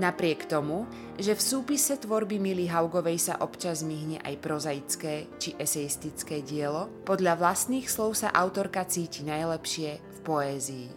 Napriek 0.00 0.48
tomu, 0.48 0.88
že 1.20 1.36
v 1.36 1.44
súpise 1.44 2.00
tvorby 2.00 2.40
Mily 2.40 2.72
Haugovej 2.72 3.20
sa 3.20 3.44
občas 3.44 3.84
myhne 3.84 4.16
aj 4.24 4.40
prozaické 4.40 5.28
či 5.36 5.52
eseistické 5.60 6.40
dielo, 6.40 6.88
podľa 7.04 7.36
vlastných 7.36 7.84
slov 7.84 8.16
sa 8.16 8.32
autorka 8.32 8.88
cíti 8.88 9.28
najlepšie 9.28 10.00
v 10.00 10.18
poézii. 10.24 10.88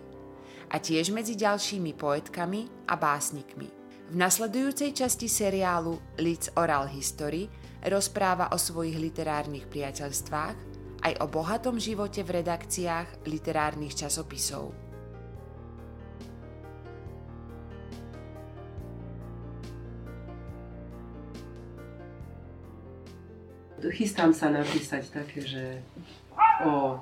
A 0.71 0.79
tiež 0.79 1.11
medzi 1.11 1.35
ďalšími 1.35 1.91
poetkami 1.99 2.87
a 2.87 2.95
básnikmi. 2.95 3.67
V 4.07 4.15
nasledujúcej 4.15 4.95
časti 4.95 5.27
seriálu 5.27 5.99
Lids 6.23 6.55
Oral 6.55 6.87
History 6.87 7.51
rozpráva 7.83 8.55
o 8.55 8.57
svojich 8.57 8.95
literárnych 8.95 9.67
priateľstvách 9.67 10.57
aj 11.03 11.13
o 11.19 11.27
bohatom 11.27 11.75
živote 11.75 12.23
v 12.23 12.39
redakciách 12.39 13.27
literárnych 13.27 13.99
časopisov. 13.99 14.82
Chystám 23.91 24.31
sa 24.31 24.53
napísať 24.53 25.09
také, 25.11 25.43
že 25.43 25.63
o 26.63 27.01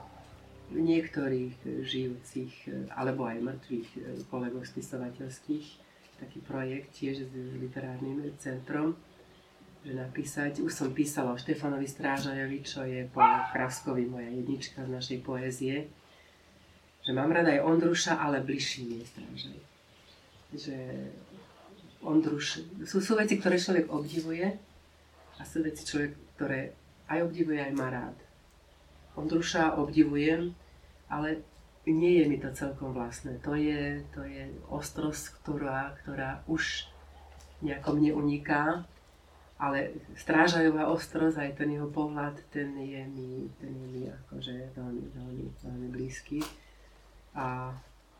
niektorých 0.71 1.83
žijúcich 1.83 2.53
alebo 2.95 3.27
aj 3.27 3.43
mŕtvych 3.43 3.89
kolegov 4.31 4.63
spisovateľských, 4.63 5.67
taký 6.23 6.39
projekt 6.45 6.95
tiež 6.95 7.27
s 7.27 7.33
literárnym 7.59 8.31
centrom, 8.39 8.95
že 9.81 9.97
napísať, 9.97 10.61
už 10.61 10.71
som 10.71 10.89
písala 10.93 11.33
o 11.33 11.41
Štefanovi 11.41 11.89
Strážajovi, 11.89 12.61
čo 12.61 12.85
je 12.85 13.09
po 13.09 13.19
Kraskovi 13.51 14.05
moja 14.05 14.29
jednička 14.29 14.85
z 14.85 14.93
našej 14.93 15.19
poézie, 15.25 15.89
že 17.01 17.11
mám 17.17 17.33
rada 17.33 17.49
aj 17.49 17.65
Ondruša, 17.65 18.21
ale 18.21 18.45
bližší 18.45 18.85
mi 18.85 19.01
je 19.01 19.05
Strážaj. 19.09 19.59
Že 20.53 20.77
Ondruš, 22.05 22.61
sú, 22.85 23.01
sú 23.01 23.17
veci, 23.17 23.41
ktoré 23.41 23.57
človek 23.57 23.89
obdivuje 23.89 24.45
a 25.37 25.41
sú 25.41 25.65
veci, 25.65 25.81
človek, 25.81 26.13
ktoré 26.37 26.77
aj 27.11 27.27
obdivuje, 27.27 27.59
aj 27.59 27.73
má 27.75 27.87
rád. 27.91 28.17
Ondruša 29.19 29.75
obdivujem, 29.75 30.55
ale 31.11 31.43
nie 31.83 32.23
je 32.23 32.25
mi 32.31 32.37
to 32.39 32.47
celkom 32.55 32.95
vlastné. 32.95 33.43
To 33.43 33.57
je, 33.57 33.99
to 34.15 34.23
je 34.23 34.47
ostrosť, 34.71 35.43
ktorá, 35.43 35.97
ktorá 35.99 36.45
už 36.47 36.87
nejako 37.59 37.99
mne 37.99 38.11
uniká, 38.15 38.87
ale 39.61 39.93
strážajová 40.17 40.89
ostrosť, 40.89 41.37
aj 41.37 41.51
ten 41.53 41.77
jeho 41.77 41.85
pohľad, 41.91 42.33
ten 42.49 42.73
je 42.81 43.03
mi, 43.05 43.45
ten 43.61 43.69
je 43.69 43.87
mi 43.93 44.03
akože 44.09 44.73
veľmi, 44.73 45.05
veľmi, 45.13 45.45
veľmi 45.61 45.87
blízky. 45.93 46.41
A 47.37 47.69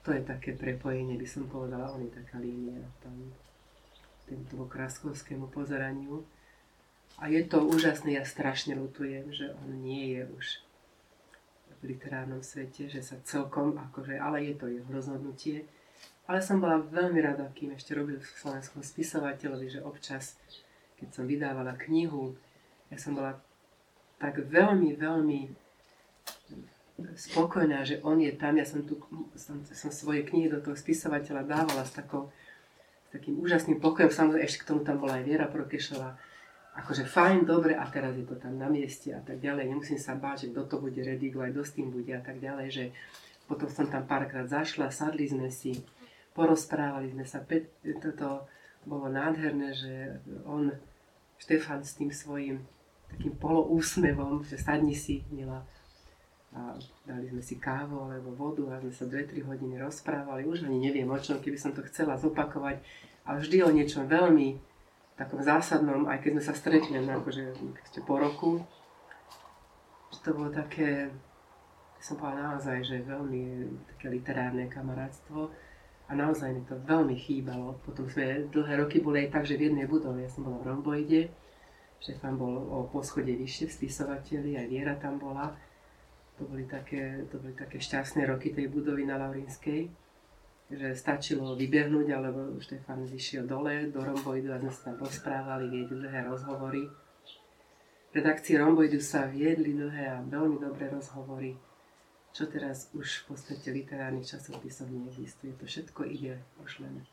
to 0.06 0.14
je 0.14 0.22
také 0.22 0.54
prepojenie, 0.54 1.18
by 1.18 1.26
som 1.26 1.50
povedala, 1.50 1.90
on 1.94 2.06
je 2.06 2.14
taká 2.14 2.38
línia 2.38 2.78
tam, 3.02 3.14
tento 4.30 4.66
kráskovskému 4.70 5.50
pozeraniu. 5.50 6.22
A 7.22 7.30
je 7.30 7.46
to 7.46 7.62
úžasné, 7.62 8.18
ja 8.18 8.26
strašne 8.26 8.74
lutujem, 8.74 9.30
že 9.30 9.54
on 9.62 9.86
nie 9.86 10.18
je 10.18 10.22
už 10.34 10.46
v 11.82 11.94
literárnom 11.94 12.42
svete, 12.42 12.90
že 12.90 13.06
sa 13.06 13.22
celkom, 13.22 13.78
akože, 13.78 14.18
ale 14.18 14.42
je 14.50 14.54
to 14.58 14.66
jeho 14.66 14.90
rozhodnutie. 14.90 15.70
Ale 16.26 16.42
som 16.42 16.58
bola 16.58 16.82
veľmi 16.82 17.22
rada, 17.22 17.46
kým 17.54 17.78
ešte 17.78 17.94
robil 17.94 18.18
v 18.18 18.26
slovenskom 18.26 18.82
spisovateľovi, 18.82 19.68
že 19.70 19.86
občas, 19.86 20.38
keď 20.98 21.10
som 21.14 21.30
vydávala 21.30 21.78
knihu, 21.90 22.34
ja 22.90 22.98
som 22.98 23.14
bola 23.14 23.38
tak 24.18 24.42
veľmi, 24.42 24.98
veľmi 24.98 25.40
spokojná, 27.18 27.82
že 27.86 28.02
on 28.06 28.22
je 28.22 28.34
tam. 28.38 28.58
Ja 28.58 28.66
som, 28.66 28.86
tu, 28.86 29.02
som, 29.34 29.62
som 29.66 29.90
svoje 29.90 30.22
knihy 30.26 30.50
do 30.50 30.62
toho 30.62 30.78
spisovateľa 30.78 31.46
dávala 31.46 31.82
s, 31.86 31.94
takou, 31.94 32.30
s 33.10 33.18
takým 33.18 33.42
úžasným 33.42 33.82
pokojom. 33.82 34.14
Samozrejme, 34.14 34.46
ešte 34.46 34.62
k 34.62 34.70
tomu 34.70 34.82
tam 34.86 35.02
bola 35.02 35.18
aj 35.18 35.26
Viera 35.26 35.50
Prokešová, 35.50 36.18
akože 36.72 37.04
fajn, 37.04 37.44
dobre 37.44 37.76
a 37.76 37.84
teraz 37.92 38.16
je 38.16 38.24
to 38.24 38.40
tam 38.40 38.56
na 38.56 38.72
mieste 38.72 39.12
a 39.12 39.20
tak 39.20 39.44
ďalej. 39.44 39.68
Nemusím 39.68 40.00
sa 40.00 40.16
báť, 40.16 40.48
že 40.48 40.56
kto 40.56 40.62
to 40.68 40.76
bude 40.80 40.98
redigovať, 40.98 41.50
kto 41.52 41.64
s 41.68 41.76
tým 41.76 41.88
bude 41.92 42.12
a 42.16 42.24
tak 42.24 42.40
ďalej, 42.40 42.68
že 42.72 42.86
potom 43.46 43.68
som 43.68 43.88
tam 43.92 44.08
párkrát 44.08 44.48
zašla, 44.48 44.88
sadli 44.96 45.28
sme 45.28 45.52
si, 45.52 45.84
porozprávali 46.32 47.12
sme 47.12 47.28
sa. 47.28 47.44
Toto 48.00 48.48
bolo 48.88 49.12
nádherné, 49.12 49.76
že 49.76 49.94
on, 50.48 50.72
Štefan 51.42 51.84
s 51.84 52.00
tým 52.00 52.14
svojím 52.14 52.64
takým 53.12 53.36
poloúsmevom, 53.36 54.48
že 54.48 54.56
sadni 54.56 54.96
si, 54.96 55.28
Mila, 55.34 55.68
a 56.52 56.76
dali 57.08 57.32
sme 57.32 57.40
si 57.40 57.56
kávu 57.56 58.12
alebo 58.12 58.36
vodu 58.36 58.76
a 58.76 58.84
sme 58.84 58.92
sa 58.92 59.08
2-3 59.08 59.44
hodiny 59.48 59.80
rozprávali. 59.80 60.44
Už 60.44 60.68
ani 60.68 60.84
neviem 60.84 61.08
o 61.08 61.16
čom, 61.16 61.40
keby 61.40 61.56
som 61.56 61.72
to 61.72 61.84
chcela 61.88 62.20
zopakovať, 62.20 62.84
ale 63.24 63.38
vždy 63.40 63.58
o 63.64 63.72
niečom 63.72 64.04
veľmi 64.08 64.71
takom 65.22 65.46
zásadnom, 65.46 66.10
aj 66.10 66.18
keď 66.26 66.32
sme 66.34 66.44
sa 66.44 66.54
stretli 66.58 66.98
akože 66.98 67.54
po 68.02 68.18
roku, 68.18 68.52
že 70.10 70.20
to 70.26 70.34
bolo 70.34 70.50
také, 70.50 71.14
som 72.02 72.18
povedala 72.18 72.58
naozaj, 72.58 72.82
že 72.82 73.06
veľmi 73.06 73.70
také 73.94 74.10
literárne 74.10 74.66
kamarátstvo 74.66 75.54
a 76.10 76.12
naozaj 76.18 76.50
mi 76.50 76.66
to 76.66 76.74
veľmi 76.82 77.14
chýbalo. 77.14 77.78
Potom 77.86 78.10
sme 78.10 78.50
dlhé 78.50 78.82
roky 78.82 78.98
boli 78.98 79.30
aj 79.30 79.38
tak, 79.38 79.44
že 79.46 79.62
v 79.62 79.70
jednej 79.70 79.86
budove, 79.86 80.26
ja 80.26 80.30
som 80.34 80.44
bola 80.44 80.58
v 80.60 80.68
Romboide, 80.74 81.22
Štefan 82.02 82.34
bol 82.34 82.58
o 82.58 82.90
poschode 82.90 83.30
vyššie 83.30 83.70
spisovateľi, 83.70 84.58
aj 84.58 84.68
Viera 84.74 84.98
tam 84.98 85.22
bola. 85.22 85.54
To 86.42 86.50
boli 86.50 86.66
také, 86.66 87.30
to 87.30 87.38
boli 87.38 87.54
také 87.54 87.78
šťastné 87.78 88.26
roky 88.26 88.50
tej 88.50 88.74
budovy 88.74 89.06
na 89.06 89.22
Laurinskej 89.22 89.86
že 90.72 90.96
stačilo 90.96 91.54
vybehnúť, 91.60 92.08
alebo 92.16 92.56
Štefan 92.60 93.04
vyšiel 93.04 93.44
dole 93.44 93.92
do 93.92 94.00
Romboidu 94.00 94.56
a 94.56 94.60
sme 94.60 94.72
sa 94.72 94.92
tam 94.92 95.04
rozprávali, 95.04 95.68
viedli 95.68 96.00
dlhé 96.00 96.32
rozhovory. 96.32 96.88
V 98.12 98.14
redakcii 98.16 98.60
Romboidu 98.60 99.00
sa 99.00 99.28
viedli 99.28 99.76
dlhé 99.76 100.12
a 100.12 100.24
veľmi 100.24 100.60
dobré 100.60 100.92
rozhovory, 100.92 101.56
čo 102.32 102.48
teraz 102.48 102.92
už 102.96 103.24
v 103.24 103.36
podstate 103.36 103.68
literárnych 103.72 104.28
časopisov 104.28 104.88
neexistuje. 104.92 105.56
To 105.60 105.64
všetko 105.68 106.08
ide 106.08 106.40
už 106.64 106.84
len 106.84 107.04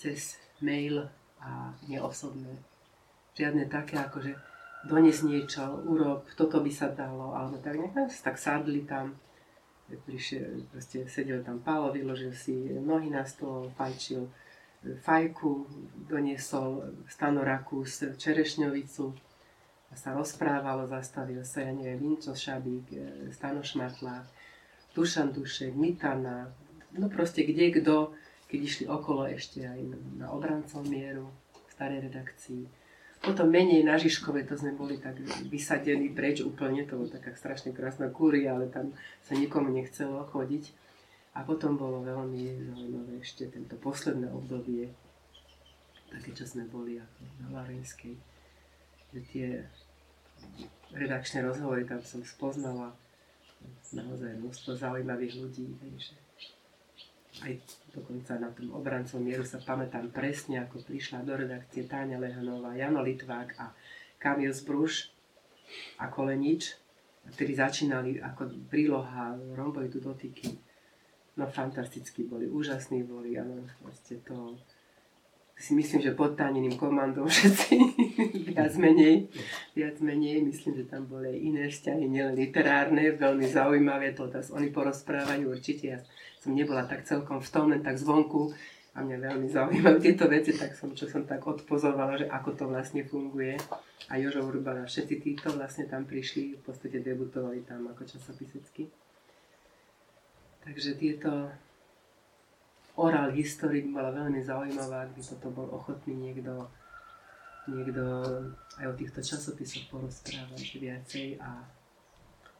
cez 0.00 0.40
mail 0.64 1.08
a 1.40 1.72
neosobné. 1.86 2.56
Žiadne 3.36 3.70
také 3.70 4.00
ako, 4.00 4.18
že 4.24 4.32
dones 4.88 5.22
niečo, 5.22 5.80
urob, 5.86 6.26
toto 6.34 6.62
by 6.62 6.70
sa 6.72 6.90
dalo, 6.90 7.34
alebo 7.34 7.58
tak 7.58 7.78
nechám 7.78 8.08
tak 8.08 8.36
sadli 8.38 8.82
tam, 8.86 9.14
prišiel, 9.96 10.68
proste 10.68 11.08
sedel 11.08 11.40
tam 11.40 11.64
Pálo, 11.64 11.88
vyložil 11.92 12.36
si 12.36 12.52
nohy 12.76 13.08
na 13.08 13.24
stôl, 13.24 13.72
fajčil 13.76 14.28
fajku, 15.02 15.66
doniesol 16.06 16.94
stanorakus, 17.08 18.04
čerešňovicu 18.16 19.10
a 19.88 19.94
sa 19.96 20.12
rozprávalo, 20.14 20.86
zastavil 20.86 21.42
sa, 21.42 21.64
ja 21.64 21.72
neviem, 21.72 21.98
Vinčo 21.98 22.36
Šabík, 22.36 22.86
e, 22.92 23.32
Stano 23.32 23.64
Dušan 24.94 25.32
Dušek, 25.32 25.74
Mitana, 25.74 26.50
no 26.94 27.06
proste 27.08 27.46
kde 27.46 27.80
kto, 27.80 28.12
keď 28.48 28.60
išli 28.64 28.84
okolo 28.88 29.28
ešte 29.28 29.62
aj 29.62 29.80
na 30.18 30.32
obrancov 30.32 30.84
mieru 30.84 31.28
v 31.54 31.70
starej 31.72 32.08
redakcii 32.10 32.87
potom 33.18 33.50
menej 33.50 33.82
na 33.82 33.98
Žižkove, 33.98 34.46
to 34.46 34.54
sme 34.54 34.78
boli 34.78 34.98
tak 34.98 35.18
vysadení 35.50 36.14
preč 36.14 36.40
úplne, 36.40 36.86
to 36.86 36.94
bola 36.94 37.10
taká 37.10 37.34
strašne 37.34 37.74
krásna 37.74 38.06
kúria, 38.08 38.54
ale 38.54 38.70
tam 38.70 38.94
sa 39.26 39.34
nikomu 39.34 39.74
nechcelo 39.74 40.22
chodiť. 40.30 40.70
A 41.34 41.46
potom 41.46 41.78
bolo 41.78 42.02
veľmi 42.02 42.66
zaujímavé 42.66 43.22
ešte 43.22 43.46
tento 43.50 43.78
posledné 43.78 44.26
obdobie, 44.30 44.90
také, 46.10 46.30
čo 46.34 46.46
sme 46.46 46.66
boli 46.66 46.98
ako 46.98 47.20
na 47.42 47.46
Larenskej, 47.58 48.14
že 49.14 49.20
tie 49.30 49.48
redakčné 50.94 51.44
rozhovory 51.44 51.84
tam 51.84 52.00
som 52.02 52.24
spoznala 52.24 52.94
naozaj 53.92 54.38
množstvo 54.38 54.78
zaujímavých 54.78 55.34
ľudí, 55.38 55.66
že 55.98 56.14
aj 57.44 57.52
dokonca 57.94 58.38
na 58.38 58.50
tom 58.54 58.74
obrancom 58.74 59.22
mieru 59.22 59.42
sa 59.42 59.58
pamätám 59.62 60.10
presne, 60.14 60.62
ako 60.62 60.82
prišla 60.86 61.26
do 61.26 61.34
redakcie 61.34 61.86
Táňa 61.86 62.18
Lehanová, 62.18 62.74
Jano 62.74 63.02
Litvák 63.02 63.58
a 63.58 63.74
Kamil 64.18 64.54
Zbruš 64.54 65.10
a 65.98 66.10
Kolenič, 66.10 66.74
ktorí 67.28 67.52
začínali 67.54 68.22
ako 68.22 68.70
príloha 68.72 69.36
romboidu 69.54 70.00
dotyky. 70.00 70.56
No 71.38 71.46
fantasticky 71.46 72.26
boli, 72.26 72.50
úžasní 72.50 73.06
boli, 73.06 73.38
ale 73.38 73.62
vlastne 73.82 74.18
to 74.26 74.58
si 75.58 75.74
myslím, 75.74 76.02
že 76.02 76.14
pod 76.14 76.38
tajným 76.38 76.78
komandom 76.78 77.26
všetci 77.30 77.97
viac 78.54 78.74
menej, 78.74 79.30
viac 79.78 79.96
menej, 80.02 80.42
myslím, 80.42 80.82
že 80.82 80.90
tam 80.90 81.06
boli 81.06 81.30
aj 81.30 81.38
iné 81.38 81.64
vzťahy, 81.70 82.04
nielen 82.10 82.34
literárne, 82.34 83.14
veľmi 83.14 83.46
zaujímavé, 83.46 84.12
to 84.14 84.26
teraz 84.26 84.50
oni 84.50 84.74
porozprávajú 84.74 85.48
určite, 85.48 85.84
ja 85.86 85.98
som 86.42 86.54
nebola 86.54 86.86
tak 86.86 87.06
celkom 87.06 87.38
v 87.38 87.48
tom, 87.50 87.70
len 87.70 87.82
tak 87.82 87.98
zvonku 87.98 88.50
a 88.98 89.06
mňa 89.06 89.18
veľmi 89.30 89.46
zaujímajú 89.46 89.96
tieto 90.02 90.26
veci, 90.26 90.50
tak 90.58 90.74
som, 90.74 90.90
čo 90.90 91.06
som 91.06 91.22
tak 91.22 91.38
odpozorovala, 91.46 92.18
že 92.18 92.26
ako 92.26 92.50
to 92.58 92.64
vlastne 92.66 93.06
funguje. 93.06 93.54
A 94.10 94.18
Jožo 94.18 94.42
Urbana, 94.42 94.88
všetci 94.88 95.14
títo 95.22 95.54
vlastne 95.54 95.86
tam 95.86 96.02
prišli, 96.02 96.58
v 96.58 96.62
podstate 96.66 96.98
debutovali 96.98 97.62
tam 97.62 97.86
ako 97.92 98.02
časopisecky. 98.02 98.90
Takže 100.66 100.98
tieto 100.98 101.52
oral 102.98 103.30
history 103.30 103.86
by 103.86 103.90
bola 103.94 104.10
veľmi 104.10 104.42
zaujímavá, 104.42 105.06
ak 105.06 105.14
by 105.14 105.22
toto 105.22 105.48
bol 105.54 105.68
ochotný 105.70 106.18
niekto, 106.18 106.66
niekto 107.68 108.04
aj 108.80 108.86
o 108.88 108.98
týchto 108.98 109.20
časopisoch 109.20 109.86
porozprávať 109.92 110.80
viacej 110.80 111.28
a 111.38 111.62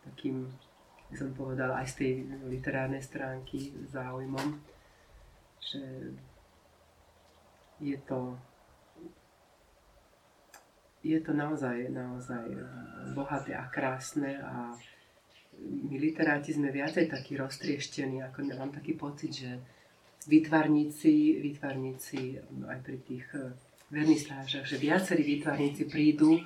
takým, 0.05 0.44
by 1.08 1.14
som 1.16 1.31
povedala, 1.32 1.81
aj 1.81 1.88
z 1.90 1.94
tej 1.96 2.12
literárnej 2.49 3.00
stránky 3.00 3.72
záujmom, 3.88 4.60
že 5.58 5.82
je 7.81 7.96
to 8.05 8.37
je 10.99 11.19
to 11.22 11.31
naozaj, 11.31 11.78
naozaj 11.94 12.43
bohaté 13.14 13.55
a 13.55 13.70
krásne 13.70 14.34
a 14.43 14.75
my 15.58 15.96
literáti 15.99 16.55
sme 16.55 16.75
viacej 16.75 17.06
takí 17.06 17.38
roztrieštení, 17.38 18.22
ako 18.22 18.50
mám 18.58 18.75
taký 18.75 18.99
pocit, 18.99 19.32
že 19.32 19.50
výtvarníci, 20.26 21.38
výtvarníci 21.40 22.20
aj 22.66 22.78
pri 22.82 22.99
tých 23.06 23.26
eh, 23.34 23.55
vernisážach, 23.88 24.69
že 24.69 24.76
viacerí 24.76 25.25
výtvarníci 25.25 25.88
prídu 25.88 26.40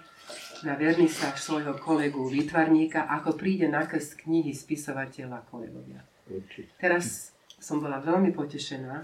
na 0.63 0.79
vernisáž 0.79 1.43
svojho 1.43 1.75
kolegu 1.75 2.31
výtvarníka, 2.31 3.11
ako 3.11 3.35
príde 3.35 3.67
na 3.67 3.83
krst 3.83 4.23
knihy 4.23 4.55
spisovateľa 4.55 5.43
kolegovia. 5.51 6.07
Určite. 6.31 6.71
Teraz 6.79 7.35
som 7.59 7.83
bola 7.83 7.99
veľmi 7.99 8.31
potešená, 8.31 9.03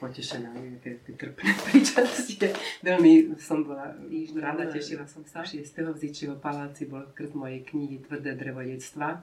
potešená, 0.00 0.56
tie, 0.80 0.96
tie 1.04 1.14
trpné 1.20 1.52
príčastie. 1.68 2.48
Veľmi 2.80 3.36
som 3.36 3.60
bola 3.60 3.92
rada, 4.40 4.64
tešila 4.72 5.04
som 5.04 5.20
sa. 5.28 5.44
6. 5.44 5.60
v 5.68 5.96
Zičiho 6.00 6.40
paláci 6.40 6.88
bol 6.88 7.04
krst 7.12 7.36
mojej 7.36 7.60
knihy 7.68 8.00
Tvrdé 8.00 8.32
drevo 8.32 8.64
detstva. 8.64 9.20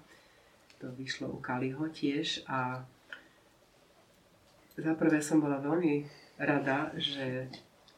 To 0.77 0.93
vyšlo 0.93 1.33
u 1.33 1.41
Kaliho 1.41 1.89
tiež 1.89 2.45
a 2.45 2.85
za 4.77 4.93
prvé 4.93 5.25
som 5.25 5.41
bola 5.41 5.57
veľmi 5.57 6.05
rada, 6.37 6.93
že 6.93 7.49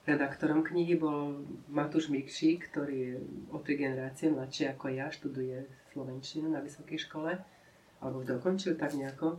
redaktorom 0.09 0.65
knihy 0.65 0.97
bol 0.97 1.45
Matúš 1.69 2.09
Mikší, 2.09 2.57
ktorý 2.57 2.95
je 2.97 3.13
o 3.53 3.61
tri 3.61 3.77
generácie 3.77 4.33
mladší 4.33 4.73
ako 4.73 4.85
ja, 4.89 5.13
študuje 5.13 5.69
Slovenčinu 5.93 6.49
na 6.49 6.59
vysokej 6.59 7.05
škole, 7.05 7.37
alebo 8.01 8.25
dokončil 8.25 8.73
tak 8.73 8.97
nejako. 8.97 9.37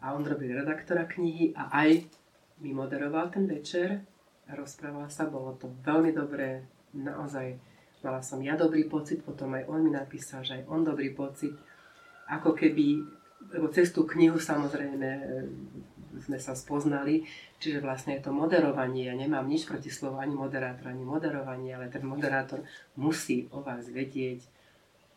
A 0.00 0.12
on 0.16 0.24
robil 0.24 0.56
redaktora 0.56 1.08
knihy 1.08 1.52
a 1.56 1.72
aj 1.72 2.04
mi 2.60 2.76
moderoval 2.76 3.32
ten 3.32 3.48
večer. 3.48 4.04
A 4.50 4.58
rozprávala 4.58 5.08
sa, 5.08 5.30
bolo 5.30 5.54
to 5.54 5.70
veľmi 5.86 6.10
dobré, 6.10 6.66
naozaj 6.90 7.54
mala 8.02 8.18
som 8.24 8.40
ja 8.42 8.56
dobrý 8.56 8.88
pocit, 8.88 9.22
potom 9.22 9.54
aj 9.54 9.68
on 9.68 9.84
mi 9.84 9.92
napísal, 9.92 10.42
že 10.42 10.58
aj 10.58 10.66
on 10.66 10.82
dobrý 10.82 11.14
pocit, 11.14 11.54
ako 12.26 12.56
keby, 12.56 12.98
lebo 13.54 13.70
cez 13.70 13.94
tú 13.94 14.08
knihu 14.08 14.40
samozrejme 14.40 15.08
sme 16.18 16.38
sa 16.42 16.58
spoznali, 16.58 17.22
čiže 17.62 17.78
vlastne 17.78 18.18
je 18.18 18.26
to 18.26 18.34
moderovanie, 18.34 19.06
ja 19.06 19.14
nemám 19.14 19.46
nič 19.46 19.68
proti 19.68 19.92
slovu 19.92 20.18
ani 20.18 20.34
moderátor, 20.34 20.90
ani 20.90 21.06
moderovanie, 21.06 21.70
ale 21.76 21.86
ten 21.86 22.02
moderátor 22.02 22.66
musí 22.98 23.46
o 23.54 23.62
vás 23.62 23.86
vedieť 23.86 24.42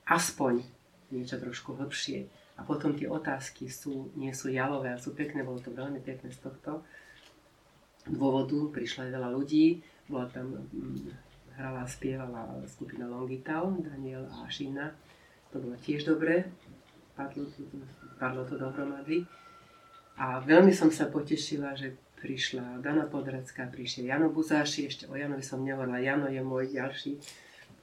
aspoň 0.06 0.62
niečo 1.10 1.42
trošku 1.42 1.74
hlbšie. 1.78 2.30
A 2.54 2.62
potom 2.62 2.94
tie 2.94 3.10
otázky 3.10 3.66
sú, 3.66 4.14
nie 4.14 4.30
sú 4.30 4.54
jalové 4.54 4.94
a 4.94 5.02
sú 5.02 5.18
pekné, 5.18 5.42
bolo 5.42 5.58
to 5.58 5.74
veľmi 5.74 5.98
pekné 6.06 6.30
z 6.30 6.38
tohto 6.46 6.86
dôvodu 8.08 8.58
prišlo 8.76 9.08
aj 9.08 9.12
veľa 9.16 9.30
ľudí. 9.32 9.80
Bola 10.12 10.28
tam, 10.28 10.52
mm, 10.52 11.08
hrala 11.56 11.86
a 11.86 11.88
spievala 11.88 12.60
skupina 12.68 13.08
Longital, 13.08 13.72
Daniel 13.80 14.28
a 14.28 14.50
Šína. 14.50 14.92
To 15.56 15.64
bolo 15.64 15.78
tiež 15.80 16.04
dobré. 16.04 16.50
Padlo 17.14 17.46
padlo 18.18 18.42
to 18.44 18.58
dohromady. 18.58 19.24
A 20.18 20.38
veľmi 20.44 20.70
som 20.76 20.94
sa 20.94 21.10
potešila, 21.10 21.74
že 21.74 21.98
prišla 22.24 22.80
Dana 22.80 23.04
Podracká, 23.04 23.68
prišiel 23.68 24.08
Jano 24.08 24.32
Buzáši, 24.32 24.88
ešte 24.88 25.04
o 25.12 25.18
Janovi 25.20 25.44
som 25.44 25.60
nehovorila, 25.60 26.00
Jano 26.00 26.32
je 26.32 26.40
môj 26.40 26.72
ďalší 26.72 27.20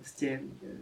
proste, 0.01 0.41
e, 0.41 0.81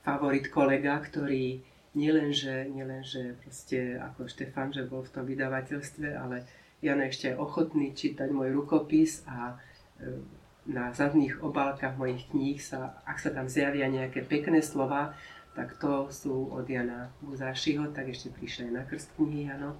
favorit 0.00 0.48
kolega, 0.48 0.96
ktorý 0.96 1.60
nielenže, 1.92 2.72
nielenže 2.72 3.36
proste 3.44 4.00
ako 4.00 4.32
Štefan, 4.32 4.72
že 4.72 4.88
bol 4.88 5.04
v 5.04 5.12
tom 5.12 5.24
vydavateľstve, 5.28 6.08
ale 6.16 6.48
Jan 6.80 7.04
ešte 7.04 7.36
ochotný 7.36 7.92
čítať 7.92 8.32
môj 8.32 8.56
rukopis 8.56 9.20
a 9.28 9.52
e, 10.00 10.24
na 10.66 10.90
zadných 10.90 11.44
obálkach 11.44 12.00
mojich 12.00 12.32
kníh 12.32 12.58
sa, 12.58 12.96
ak 13.04 13.20
sa 13.20 13.30
tam 13.30 13.46
zjavia 13.46 13.92
nejaké 13.92 14.24
pekné 14.24 14.64
slova, 14.64 15.12
tak 15.52 15.76
to 15.76 16.08
sú 16.12 16.52
od 16.52 16.64
Jana 16.64 17.12
Buzášiho, 17.20 17.92
tak 17.92 18.12
ešte 18.12 18.32
prišli 18.32 18.68
aj 18.68 18.72
na 18.72 18.82
krst 18.88 19.08
knihy, 19.16 19.52
áno. 19.52 19.76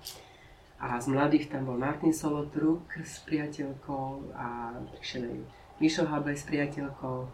A 0.76 1.00
z 1.00 1.08
mladých 1.08 1.48
tam 1.48 1.64
bol 1.64 1.80
Martin 1.80 2.12
Solotruk 2.12 2.84
s 3.00 3.24
priateľkou 3.24 4.36
a 4.36 4.76
prišiel 5.00 5.24
aj 5.24 5.38
Mišo 5.80 6.04
Habaj 6.04 6.36
s 6.36 6.44
priateľkou. 6.44 7.24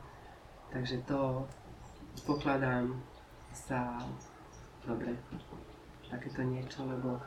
Takže 0.71 1.03
to 1.05 1.43
pokladám 2.23 3.03
za 3.51 3.99
dobre, 4.87 5.13
takéto 6.07 6.41
niečo, 6.47 6.87
lebo 6.87 7.19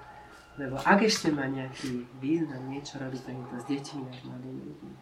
lebo 0.56 0.80
ak 0.80 1.04
ešte 1.04 1.36
má 1.36 1.52
nejaký 1.52 2.08
význam 2.24 2.72
niečo 2.72 2.96
robiť, 2.96 3.22
tak 3.28 3.36
to 3.36 3.56
s 3.60 3.66
deťmi 3.68 4.04
a 4.08 4.14
mladými 4.24 4.62
ľuďmi. 4.72 4.94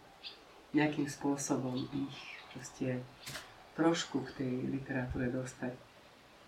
Nejakým 0.74 1.06
spôsobom 1.06 1.78
ich 1.78 2.18
proste 2.50 2.98
trošku 3.78 4.26
k 4.26 4.30
tej 4.42 4.52
literatúre 4.66 5.30
dostať. 5.30 5.78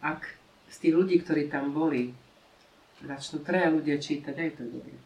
Ak 0.02 0.26
z 0.66 0.76
tých 0.82 0.94
ľudí, 0.98 1.22
ktorí 1.22 1.46
tam 1.46 1.70
boli, 1.70 2.18
začnú 3.04 3.44
traja 3.44 3.68
ľudia 3.68 4.00
čítať, 4.00 4.34
aj 4.34 4.50
to 4.56 4.60
je 4.64 4.70
dobré. 4.72 4.96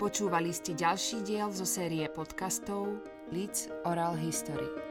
Počúvali 0.00 0.48
ste 0.48 0.72
ďalší 0.72 1.22
diel 1.28 1.52
zo 1.52 1.68
série 1.68 2.08
podcastov 2.08 3.04
Leeds 3.28 3.68
Oral 3.84 4.16
History. 4.16 4.89